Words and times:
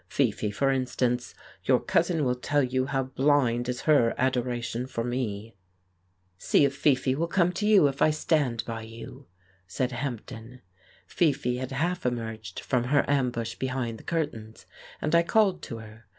Fifi, 0.07 0.49
for 0.49 0.71
instance: 0.71 1.35
your 1.63 1.79
cousin 1.79 2.25
will 2.25 2.33
tell 2.33 2.63
you 2.63 2.87
how 2.87 3.03
blind 3.03 3.69
is 3.69 3.81
her 3.81 4.15
adoration 4.17 4.87
for 4.87 5.03
me!" 5.03 5.53
"See 6.39 6.65
if 6.65 6.75
Fifi 6.75 7.13
will 7.13 7.27
come 7.27 7.53
to 7.53 7.67
you 7.67 7.87
if 7.87 8.01
I 8.01 8.09
stand 8.09 8.65
by 8.65 8.81
you," 8.81 9.27
said 9.67 9.91
Hampden. 9.91 10.61
Fifi 11.05 11.57
had 11.57 11.71
half 11.71 12.03
emerged 12.03 12.61
from 12.61 12.85
her 12.85 13.07
ambush 13.07 13.53
behind 13.53 13.99
the 13.99 14.03
curtains, 14.03 14.65
and 15.03 15.13
I 15.13 15.21
called 15.21 15.61
to 15.61 15.77
her. 15.77 16.07